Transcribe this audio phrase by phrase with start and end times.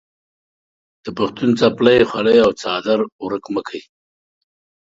[1.03, 3.81] د پښتون څپلۍ، خولۍ او څادر ورک مه کې.